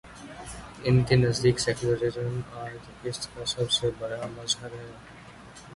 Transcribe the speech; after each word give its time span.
ان 0.83 1.03
کے 1.03 1.15
نزدیک 1.15 1.59
سیکولرازم، 1.59 2.39
آج 2.53 2.77
اس 3.03 3.27
کا 3.27 3.45
سب 3.45 3.71
سے 3.71 3.89
بڑا 3.99 4.27
مظہر 4.37 4.71
ہے۔ 4.73 4.91